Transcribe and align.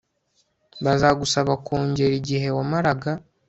bazagusaba 0.83 1.53
kongera 1.65 2.13
igihe 2.21 2.47
wamaraga 2.57 3.11